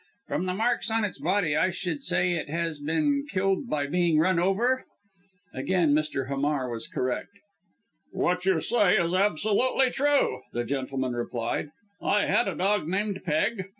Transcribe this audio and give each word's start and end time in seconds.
From 0.27 0.47
the 0.47 0.55
marks 0.55 0.89
on 0.89 1.03
its 1.03 1.19
body 1.19 1.55
I 1.55 1.69
should 1.69 2.01
say 2.01 2.31
it 2.31 2.49
has 2.49 2.79
been 2.79 3.27
killed 3.29 3.69
by 3.69 3.85
being 3.85 4.17
run 4.17 4.39
over?" 4.39 4.83
Again 5.53 5.93
Mr. 5.93 6.27
Hamar 6.27 6.71
was 6.71 6.87
correct. 6.87 7.29
"What 8.09 8.43
you 8.43 8.61
say 8.61 8.95
is 8.97 9.13
absolutely 9.13 9.91
true," 9.91 10.41
the 10.53 10.63
gentleman 10.63 11.13
replied; 11.13 11.69
"I 12.01 12.25
had 12.25 12.47
a 12.47 12.55
dog 12.55 12.87
named 12.87 13.21
Peg. 13.23 13.65